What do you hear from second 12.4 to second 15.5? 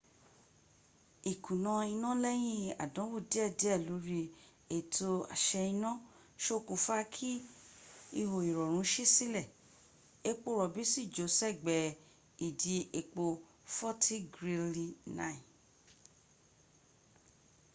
ìdí epo forti grili 9